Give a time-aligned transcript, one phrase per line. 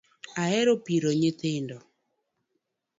[0.43, 1.77] Ahero piro nyithindo